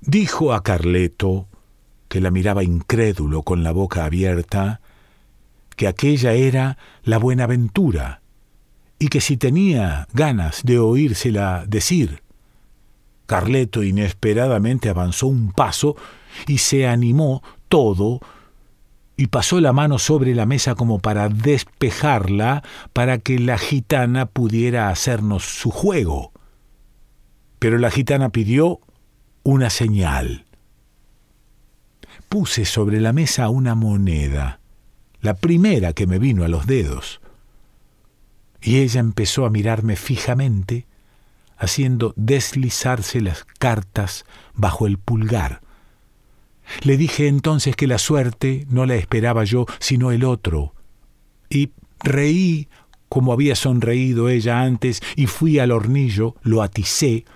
Dijo 0.00 0.52
a 0.52 0.62
Carleto, 0.62 1.48
que 2.08 2.20
la 2.20 2.30
miraba 2.30 2.64
incrédulo 2.64 3.42
con 3.42 3.62
la 3.62 3.72
boca 3.72 4.04
abierta, 4.04 4.80
que 5.76 5.86
aquella 5.86 6.32
era 6.32 6.76
la 7.04 7.18
Buenaventura, 7.18 8.21
y 9.02 9.08
que 9.08 9.20
si 9.20 9.36
tenía 9.36 10.06
ganas 10.12 10.62
de 10.62 10.78
oírsela 10.78 11.64
decir, 11.66 12.22
Carleto 13.26 13.82
inesperadamente 13.82 14.88
avanzó 14.88 15.26
un 15.26 15.50
paso 15.50 15.96
y 16.46 16.58
se 16.58 16.86
animó 16.86 17.42
todo 17.68 18.20
y 19.16 19.26
pasó 19.26 19.60
la 19.60 19.72
mano 19.72 19.98
sobre 19.98 20.36
la 20.36 20.46
mesa 20.46 20.76
como 20.76 21.00
para 21.00 21.28
despejarla 21.28 22.62
para 22.92 23.18
que 23.18 23.40
la 23.40 23.58
gitana 23.58 24.26
pudiera 24.26 24.88
hacernos 24.88 25.42
su 25.46 25.72
juego. 25.72 26.30
Pero 27.58 27.78
la 27.78 27.90
gitana 27.90 28.28
pidió 28.28 28.78
una 29.42 29.68
señal. 29.68 30.44
Puse 32.28 32.64
sobre 32.64 33.00
la 33.00 33.12
mesa 33.12 33.48
una 33.48 33.74
moneda, 33.74 34.60
la 35.20 35.34
primera 35.34 35.92
que 35.92 36.06
me 36.06 36.20
vino 36.20 36.44
a 36.44 36.48
los 36.48 36.66
dedos, 36.66 37.20
y 38.62 38.78
ella 38.78 39.00
empezó 39.00 39.44
a 39.44 39.50
mirarme 39.50 39.96
fijamente 39.96 40.86
haciendo 41.56 42.12
deslizarse 42.16 43.20
las 43.20 43.44
cartas 43.58 44.24
bajo 44.54 44.86
el 44.86 44.98
pulgar. 44.98 45.60
Le 46.82 46.96
dije 46.96 47.28
entonces 47.28 47.76
que 47.76 47.86
la 47.86 47.98
suerte 47.98 48.66
no 48.68 48.86
la 48.86 48.96
esperaba 48.96 49.44
yo, 49.44 49.66
sino 49.78 50.10
el 50.10 50.24
otro. 50.24 50.74
Y 51.48 51.70
reí 52.00 52.68
como 53.12 53.34
había 53.34 53.54
sonreído 53.56 54.30
ella 54.30 54.62
antes, 54.62 55.02
y 55.16 55.26
fui 55.26 55.58
al 55.58 55.70
hornillo, 55.70 56.34
lo 56.40 56.62
aticé, 56.62 57.26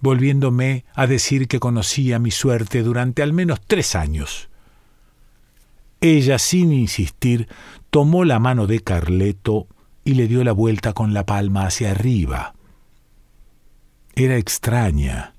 volviéndome 0.00 0.86
a 0.94 1.06
decir 1.06 1.48
que 1.48 1.60
conocía 1.60 2.18
mi 2.18 2.30
suerte 2.30 2.82
durante 2.82 3.22
al 3.22 3.34
menos 3.34 3.60
tres 3.60 3.94
años. 3.94 4.48
Ella, 6.00 6.38
sin 6.38 6.72
insistir, 6.72 7.46
tomó 7.90 8.24
la 8.24 8.38
mano 8.38 8.66
de 8.66 8.80
Carleto 8.80 9.66
y 10.04 10.14
le 10.14 10.28
dio 10.28 10.44
la 10.44 10.52
vuelta 10.52 10.92
con 10.92 11.14
la 11.14 11.24
palma 11.26 11.66
hacia 11.66 11.90
arriba. 11.90 12.54
Era 14.14 14.36
extraña. 14.36 15.34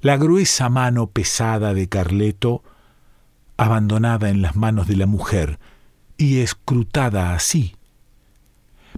La 0.00 0.16
gruesa 0.16 0.68
mano 0.68 1.08
pesada 1.08 1.74
de 1.74 1.88
Carleto, 1.88 2.62
abandonada 3.56 4.30
en 4.30 4.42
las 4.42 4.56
manos 4.56 4.86
de 4.86 4.96
la 4.96 5.06
mujer 5.06 5.58
y 6.16 6.40
escrutada 6.40 7.34
así. 7.34 7.76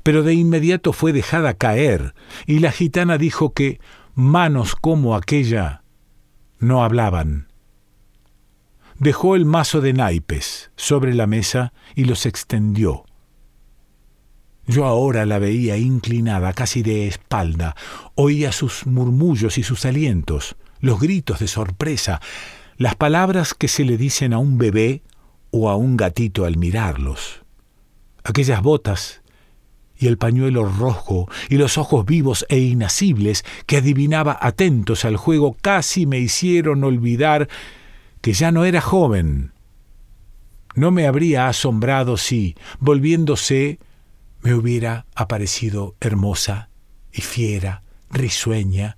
Pero 0.03 0.23
de 0.23 0.35
inmediato 0.35 0.93
fue 0.93 1.13
dejada 1.13 1.55
caer, 1.55 2.15
y 2.47 2.61
la 2.61 2.73
gitana 2.73 3.19
dijo 3.19 3.53
que 3.53 3.81
manos 4.15 4.75
como 4.75 5.15
aquella 5.15 5.83
no 6.59 6.83
hablaban. 6.83 7.49
Dejó 8.99 9.37
el 9.37 9.45
mazo 9.45 9.81
de 9.81 9.93
naipes 9.93 10.71
sobre 10.77 11.15
la 11.15 11.27
mesa 11.27 11.73
y 11.95 12.05
los 12.05 12.27
extendió. 12.27 13.05
Yo 14.67 14.85
ahora 14.85 15.27
la 15.27 15.39
veía 15.39 15.77
inclinada, 15.77 16.53
casi 16.53 16.83
de 16.83 17.09
espalda, 17.09 17.75
oía 18.15 18.53
sus 18.53 18.87
murmullos 18.87 19.59
y 19.59 19.63
sus 19.63 19.85
alientos, 19.85 20.57
los 20.81 21.01
gritos 21.01 21.41
de 21.41 21.49
sorpresa, 21.49 22.21
las 22.77 22.95
palabras 22.95 23.55
que 23.55 23.69
se 23.69 23.85
le 23.85 23.97
dicen 23.97 24.33
a 24.33 24.39
un 24.39 24.59
bebé 24.59 25.03
o 25.51 25.69
a 25.69 25.77
un 25.77 25.97
gatito 25.97 26.45
al 26.45 26.57
mirarlos. 26.57 27.43
Aquellas 28.25 28.63
botas 28.63 29.23
y 29.99 30.07
el 30.07 30.17
pañuelo 30.17 30.65
rojo 30.65 31.29
y 31.49 31.57
los 31.57 31.77
ojos 31.77 32.07
vivos 32.07 32.47
e 32.49 32.59
inacibles 32.59 33.45
que 33.67 33.77
adivinaba 33.77 34.37
atentos 34.41 35.05
al 35.05 35.17
juego 35.17 35.57
casi 35.61 36.07
me 36.07 36.19
hicieron 36.19 36.83
olvidar 36.85 37.49
que 38.21 38.33
ya 38.33 38.53
no 38.53 38.65
era 38.65 38.81
joven. 38.81 39.53
No 40.75 40.91
me 40.91 41.07
habría 41.07 41.49
asombrado 41.49 42.17
si, 42.17 42.57
volviéndose, 42.81 43.79
me 44.43 44.55
hubiera 44.55 45.07
aparecido 45.15 45.95
hermosa 46.01 46.69
y 47.13 47.23
fiera, 47.23 47.83
risueña, 48.11 48.97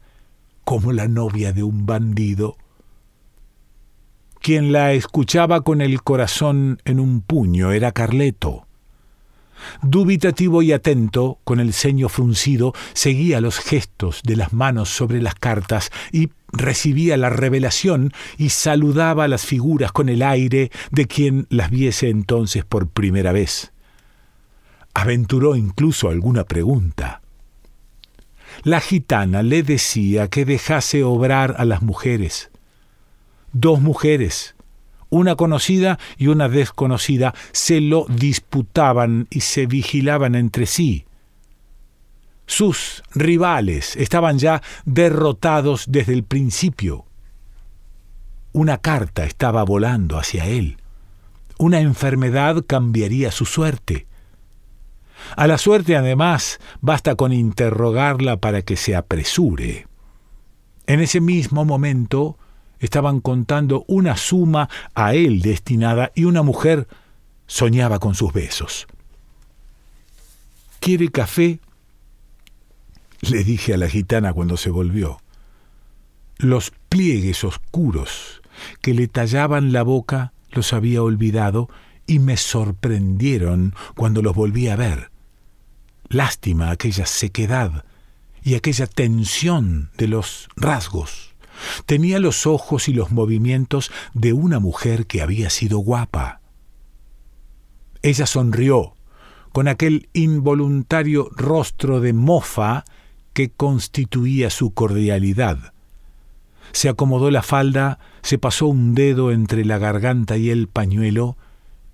como 0.65 0.93
la 0.93 1.07
novia 1.07 1.53
de 1.53 1.63
un 1.63 1.87
bandido. 1.87 2.57
Quien 4.41 4.73
la 4.73 4.93
escuchaba 4.93 5.61
con 5.61 5.81
el 5.81 6.03
corazón 6.03 6.81
en 6.85 6.99
un 6.99 7.21
puño 7.21 7.73
era 7.73 7.93
Carleto. 7.93 8.67
Dubitativo 9.83 10.63
y 10.63 10.73
atento, 10.73 11.39
con 11.45 11.61
el 11.61 11.73
ceño 11.73 12.09
fruncido, 12.09 12.73
seguía 12.93 13.41
los 13.41 13.59
gestos 13.59 14.21
de 14.23 14.37
las 14.37 14.53
manos 14.53 14.91
sobre 14.91 15.23
las 15.23 15.35
cartas 15.35 15.91
y 16.13 16.31
recibía 16.53 17.17
la 17.17 17.31
revelación 17.31 18.13
y 18.37 18.51
saludaba 18.51 19.29
las 19.29 19.47
figuras 19.47 19.93
con 19.93 20.09
el 20.09 20.23
aire 20.23 20.71
de 20.91 21.07
quien 21.07 21.47
las 21.51 21.71
viese 21.71 22.09
entonces 22.09 22.65
por 22.65 22.89
primera 22.89 23.33
vez. 23.33 23.74
Aventuró 24.95 25.57
incluso 25.57 26.09
alguna 26.09 26.45
pregunta. 26.45 27.21
La 28.63 28.81
gitana 28.81 29.43
le 29.43 29.63
decía 29.63 30.29
que 30.29 30.45
dejase 30.45 31.03
obrar 31.03 31.57
a 31.59 31.65
las 31.65 31.83
mujeres. 31.83 32.51
Dos 33.53 33.81
mujeres, 33.81 34.55
una 35.11 35.37
conocida 35.37 35.99
y 36.17 36.29
una 36.29 36.49
desconocida, 36.49 37.35
se 37.53 37.81
lo 37.81 38.07
disputaban 38.09 39.27
y 39.31 39.41
se 39.41 39.67
vigilaban 39.67 40.35
entre 40.35 40.67
sí. 40.67 41.07
Sus 42.47 43.03
rivales 43.15 43.97
estaban 43.97 44.39
ya 44.39 44.63
derrotados 44.85 45.87
desde 45.89 46.13
el 46.13 46.25
principio. 46.25 47.07
Una 48.53 48.79
carta 48.79 49.25
estaba 49.25 49.65
volando 49.65 50.19
hacia 50.19 50.47
él. 50.47 50.77
Una 51.59 51.81
enfermedad 51.81 52.65
cambiaría 52.67 53.31
su 53.31 53.47
suerte. 53.47 54.07
A 55.37 55.47
la 55.47 55.59
suerte, 55.59 55.97
además, 55.97 56.61
basta 56.81 57.15
con 57.15 57.33
interrogarla 57.33 58.37
para 58.39 58.63
que 58.63 58.77
se 58.77 58.95
apresure. 58.95 59.87
En 60.87 61.01
ese 61.01 61.21
mismo 61.21 61.65
momento 61.65 62.39
estaban 62.79 63.21
contando 63.21 63.85
una 63.89 64.17
suma 64.17 64.69
a 64.95 65.15
él 65.15 65.41
destinada 65.41 66.13
y 66.15 66.25
una 66.25 66.43
mujer 66.43 66.87
soñaba 67.47 67.99
con 67.99 68.15
sus 68.15 68.33
besos. 68.33 68.87
¿Quiere 70.81 71.09
café? 71.09 71.61
le 73.23 73.43
dije 73.43 73.73
a 73.73 73.79
la 73.79 73.89
gitana 73.89 74.35
cuando 74.35 74.59
se 74.59 74.69
volvió. 74.69 75.19
Los 76.37 76.73
pliegues 76.91 77.43
oscuros 77.45 78.43
que 78.83 78.93
le 78.93 79.09
tallaban 79.09 79.73
la 79.73 79.83
boca 79.83 80.33
los 80.51 80.73
había 80.73 81.03
olvidado 81.03 81.69
y 82.07 82.19
me 82.19 82.37
sorprendieron 82.37 83.75
cuando 83.97 84.21
los 84.21 84.35
volví 84.35 84.69
a 84.69 84.77
ver. 84.77 85.11
Lástima 86.09 86.71
aquella 86.71 87.07
sequedad 87.07 87.85
y 88.43 88.55
aquella 88.55 88.87
tensión 88.87 89.91
de 89.97 90.09
los 90.09 90.49
rasgos. 90.57 91.35
Tenía 91.87 92.19
los 92.19 92.47
ojos 92.47 92.89
y 92.89 92.93
los 92.93 93.11
movimientos 93.11 93.91
de 94.13 94.33
una 94.33 94.59
mujer 94.61 95.07
que 95.07 95.23
había 95.23 95.51
sido 95.51 95.79
guapa. 95.79 96.41
Ella 98.03 98.27
sonrió 98.27 98.95
con 99.53 99.69
aquel 99.69 100.09
involuntario 100.13 101.31
rostro 101.37 102.01
de 102.01 102.13
mofa 102.13 102.85
que 103.33 103.51
constituía 103.51 104.51
su 104.51 104.75
cordialidad. 104.75 105.73
Se 106.73 106.89
acomodó 106.89 107.31
la 107.31 107.43
falda, 107.43 107.99
se 108.23 108.37
pasó 108.37 108.67
un 108.67 108.95
dedo 108.95 109.31
entre 109.31 109.65
la 109.65 109.79
garganta 109.79 110.37
y 110.37 110.51
el 110.51 110.67
pañuelo 110.67 111.37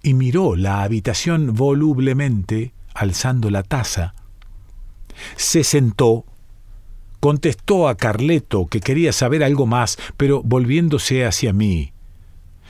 y 0.02 0.14
miró 0.14 0.56
la 0.56 0.82
habitación 0.82 1.54
volublemente 1.54 2.72
alzando 2.94 3.50
la 3.50 3.62
taza. 3.62 4.14
Se 5.36 5.64
sentó, 5.64 6.24
contestó 7.20 7.88
a 7.88 7.96
Carleto 7.96 8.66
que 8.66 8.80
quería 8.80 9.12
saber 9.12 9.44
algo 9.44 9.66
más, 9.66 9.98
pero 10.16 10.42
volviéndose 10.42 11.24
hacia 11.24 11.52
mí, 11.52 11.92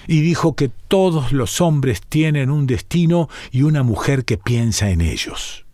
y 0.06 0.20
dijo 0.20 0.54
que 0.54 0.68
todos 0.68 1.32
los 1.32 1.60
hombres 1.60 2.02
tienen 2.02 2.50
un 2.50 2.66
destino 2.66 3.28
y 3.50 3.62
una 3.62 3.82
mujer 3.82 4.24
que 4.24 4.38
piensa 4.38 4.90
en 4.90 5.00
ellos. 5.00 5.66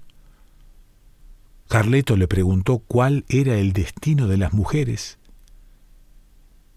Carleto 1.69 2.17
le 2.17 2.29
preguntó 2.29 2.79
cuál 2.79 3.25
era 3.29 3.57
el 3.57 3.73
destino 3.73 4.29
de 4.29 4.37
las 4.37 4.53
mujeres. 4.53 5.19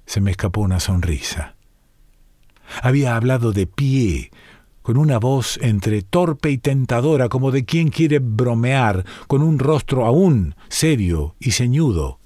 Se 0.05 0.21
me 0.21 0.32
escapó 0.32 0.62
una 0.62 0.79
sonrisa. 0.79 1.55
Había 2.82 3.15
hablado 3.15 3.51
de 3.51 3.67
pie, 3.67 4.32
con 4.81 4.97
una 4.97 5.19
voz 5.19 5.59
entre 5.61 6.01
torpe 6.01 6.49
y 6.51 6.57
tentadora, 6.57 7.29
como 7.29 7.51
de 7.51 7.65
quien 7.65 7.89
quiere 7.89 8.19
bromear, 8.19 9.05
con 9.27 9.41
un 9.41 9.59
rostro 9.59 10.05
aún 10.05 10.55
serio 10.67 11.35
y 11.39 11.51
ceñudo. 11.51 12.19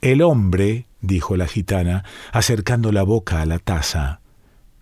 El 0.00 0.22
hombre, 0.22 0.86
dijo 1.00 1.36
la 1.36 1.46
gitana, 1.46 2.04
acercando 2.32 2.92
la 2.92 3.02
boca 3.02 3.42
a 3.42 3.46
la 3.46 3.58
taza, 3.58 4.20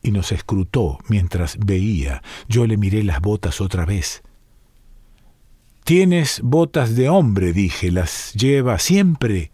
y 0.03 0.11
nos 0.11 0.33
escrutó 0.33 0.99
mientras 1.09 1.59
veía. 1.59 2.23
Yo 2.49 2.67
le 2.67 2.77
miré 2.77 3.03
las 3.03 3.21
botas 3.21 3.61
otra 3.61 3.85
vez. 3.85 4.23
Tienes 5.85 6.41
botas 6.43 6.95
de 6.95 7.09
hombre, 7.09 7.53
dije, 7.53 7.91
las 7.91 8.33
lleva 8.35 8.79
siempre. 8.79 9.51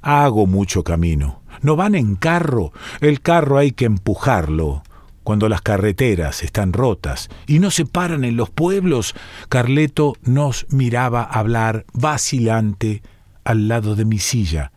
Hago 0.00 0.46
mucho 0.46 0.84
camino. 0.84 1.42
No 1.60 1.76
van 1.76 1.94
en 1.94 2.16
carro. 2.16 2.72
El 3.00 3.20
carro 3.20 3.58
hay 3.58 3.72
que 3.72 3.84
empujarlo 3.84 4.82
cuando 5.28 5.50
las 5.50 5.60
carreteras 5.60 6.42
están 6.42 6.72
rotas 6.72 7.28
y 7.46 7.58
no 7.58 7.70
se 7.70 7.84
paran 7.84 8.24
en 8.24 8.38
los 8.38 8.48
pueblos, 8.48 9.14
Carleto 9.50 10.14
nos 10.22 10.64
miraba 10.70 11.22
hablar 11.22 11.84
vacilante 11.92 13.02
al 13.44 13.68
lado 13.68 13.94
de 13.94 14.06
mi 14.06 14.20
silla. 14.20 14.72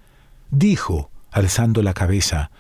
Dijo, 0.49 1.09
alzando 1.31 1.81
la 1.81 1.93
cabeza, 1.93 2.51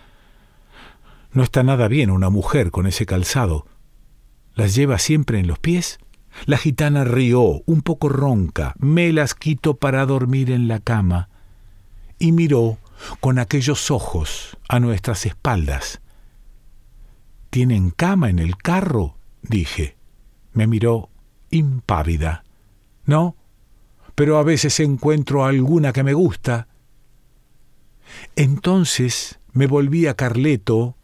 No 1.33 1.43
está 1.43 1.63
nada 1.63 1.89
bien 1.89 2.11
una 2.11 2.29
mujer 2.29 2.71
con 2.71 2.87
ese 2.87 3.05
calzado. 3.05 3.65
¿Las 4.55 4.73
lleva 4.73 4.97
siempre 4.97 5.39
en 5.39 5.47
los 5.47 5.59
pies? 5.59 5.99
La 6.45 6.55
gitana 6.55 7.03
rió, 7.03 7.61
un 7.65 7.81
poco 7.81 8.07
ronca, 8.07 8.73
me 8.79 9.11
las 9.11 9.35
quito 9.35 9.75
para 9.75 10.05
dormir 10.05 10.49
en 10.49 10.69
la 10.69 10.79
cama, 10.79 11.27
y 12.19 12.31
miró 12.31 12.77
con 13.19 13.37
aquellos 13.37 13.91
ojos 13.91 14.57
a 14.69 14.79
nuestras 14.79 15.25
espaldas. 15.25 15.99
¿Tienen 17.51 17.91
cama 17.91 18.29
en 18.29 18.39
el 18.39 18.55
carro? 18.55 19.17
dije. 19.41 19.97
Me 20.53 20.67
miró 20.67 21.09
impávida. 21.49 22.45
No, 23.05 23.35
pero 24.15 24.37
a 24.37 24.43
veces 24.43 24.79
encuentro 24.79 25.43
alguna 25.43 25.91
que 25.91 26.03
me 26.03 26.13
gusta. 26.13 26.69
Entonces 28.37 29.39
me 29.51 29.67
volví 29.67 30.07
a 30.07 30.13
Carleto 30.13 30.95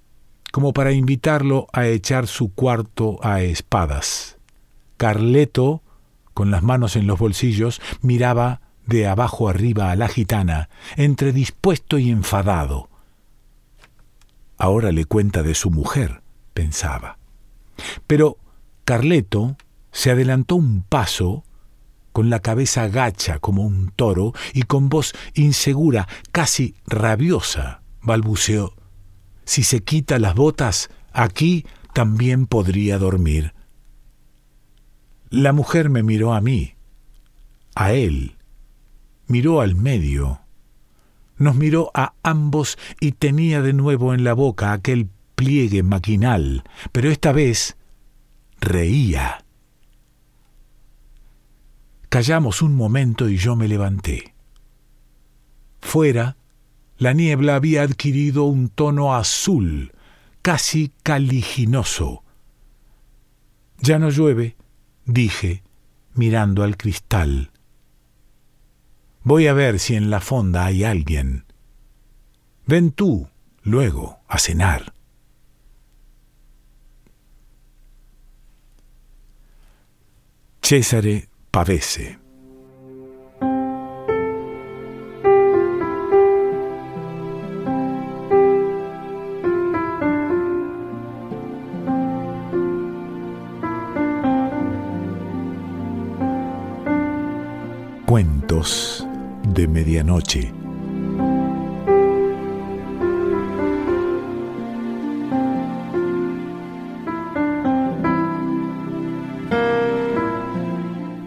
como 0.54 0.72
para 0.72 0.94
invitarlo 0.94 1.68
a 1.74 1.86
echar 1.86 2.28
su 2.28 2.54
cuarto 2.54 3.20
a 3.22 3.42
espadas. 3.42 4.38
Carleto, 4.96 5.84
con 6.34 6.50
las 6.50 6.64
manos 6.64 6.96
en 6.96 7.08
los 7.08 7.20
bolsillos, 7.20 7.82
miraba 8.02 8.62
de 8.86 9.06
abajo 9.06 9.50
arriba 9.50 9.92
a 9.92 9.98
la 9.98 10.08
gitana, 10.08 10.70
entre 10.96 11.34
dispuesto 11.34 11.98
y 11.98 12.10
enfadado. 12.10 12.90
Ahora 14.58 14.94
le 14.94 15.04
cuenta 15.04 15.44
de 15.44 15.54
su 15.54 15.70
mujer, 15.70 16.22
pensaba. 16.58 17.20
Pero 18.08 18.40
Carleto 18.84 19.58
se 19.92 20.10
adelantó 20.10 20.56
un 20.56 20.82
paso, 20.82 21.44
con 22.12 22.32
la 22.32 22.40
cabeza 22.40 22.88
gacha 22.88 23.38
como 23.38 23.62
un 23.62 23.92
toro 23.96 24.34
y 24.54 24.64
con 24.64 24.90
voz 24.90 25.14
insegura, 25.36 26.08
casi 26.32 26.74
rabiosa, 26.88 27.84
balbuceó. 28.02 28.74
Si 29.46 29.62
se 29.62 29.84
quita 29.84 30.18
las 30.18 30.34
botas, 30.34 30.90
aquí 31.14 31.64
también 31.94 32.48
podría 32.48 32.98
dormir. 32.98 33.54
La 35.30 35.54
mujer 35.54 35.92
me 35.92 36.02
miró 36.02 36.34
a 36.34 36.42
mí, 36.42 36.74
a 37.76 37.94
él, 37.94 38.36
miró 39.28 39.62
al 39.62 39.76
medio, 39.76 40.42
nos 41.38 41.54
miró 41.54 41.92
a 41.94 42.14
ambos 42.24 42.80
y 43.00 43.12
tenía 43.12 43.62
de 43.62 43.74
nuevo 43.74 44.16
en 44.16 44.24
la 44.24 44.34
boca 44.34 44.72
aquel 44.72 45.12
pliegue 45.38 45.84
maquinal, 45.84 46.64
pero 46.92 47.12
esta 47.12 47.32
vez 47.32 47.78
reía. 48.60 49.46
Callamos 52.10 52.64
un 52.64 52.76
momento 52.76 53.30
y 53.30 53.38
yo 53.38 53.56
me 53.56 53.68
levanté. 53.68 54.34
Fuera, 55.80 56.38
la 56.98 57.14
niebla 57.14 57.56
había 57.56 57.84
adquirido 57.84 58.46
un 58.46 58.70
tono 58.70 59.14
azul, 59.14 59.94
casi 60.42 60.92
caliginoso. 61.04 62.24
Ya 63.80 64.00
no 64.00 64.10
llueve, 64.10 64.58
dije, 65.06 65.62
mirando 66.16 66.64
al 66.64 66.78
cristal. 66.78 67.52
Voy 69.22 69.46
a 69.46 69.54
ver 69.54 69.78
si 69.78 69.94
en 69.94 70.10
la 70.10 70.20
fonda 70.20 70.66
hay 70.66 70.84
alguien. 70.84 71.46
Ven 72.66 72.92
tú, 72.92 73.30
luego, 73.62 74.18
a 74.28 74.40
cenar. 74.40 74.97
Cesare 80.70 81.30
Pavese 81.50 82.20
Cuentos 98.06 99.08
de 99.48 99.70
Medianoche. 99.70 100.57